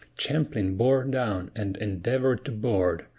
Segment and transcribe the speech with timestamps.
[0.17, 3.05] Champlin bore down and endeavored to board.